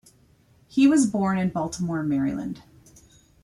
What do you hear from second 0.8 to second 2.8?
was born in Baltimore, Maryland.